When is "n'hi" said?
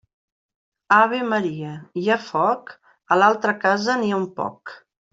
4.03-4.11